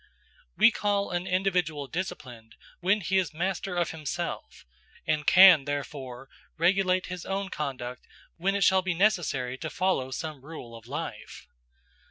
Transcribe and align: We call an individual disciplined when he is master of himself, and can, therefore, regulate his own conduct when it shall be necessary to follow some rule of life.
We 0.57 0.71
call 0.71 1.11
an 1.11 1.27
individual 1.27 1.85
disciplined 1.85 2.55
when 2.79 3.01
he 3.01 3.19
is 3.19 3.35
master 3.35 3.75
of 3.75 3.91
himself, 3.91 4.65
and 5.05 5.27
can, 5.27 5.65
therefore, 5.65 6.27
regulate 6.57 7.05
his 7.05 7.23
own 7.23 7.49
conduct 7.49 8.07
when 8.35 8.55
it 8.55 8.63
shall 8.63 8.81
be 8.81 8.95
necessary 8.95 9.59
to 9.59 9.69
follow 9.69 10.09
some 10.09 10.43
rule 10.43 10.75
of 10.75 10.87
life. 10.87 11.45